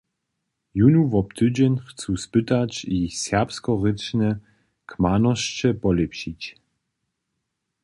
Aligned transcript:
Jónu 0.77 1.01
wob 1.13 1.27
tydźeń 1.37 1.73
chcu 1.87 2.11
spytać, 2.25 2.71
jich 2.93 3.15
serbskorěčne 3.25 4.29
kmanosće 4.89 5.69
polěpšić. 5.81 6.41